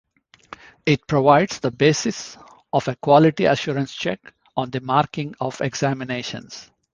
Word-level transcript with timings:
It 0.83 1.05
provides 1.05 1.59
the 1.59 1.69
basis 1.69 2.35
of 2.73 2.87
a 2.87 2.95
quality 2.95 3.45
assurance 3.45 3.93
check 3.93 4.33
on 4.57 4.71
the 4.71 4.81
marking 4.81 5.35
of 5.39 5.61
examinations. 5.61 6.71